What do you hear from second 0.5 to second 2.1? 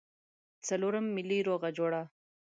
څلورم ملي روغه جوړه.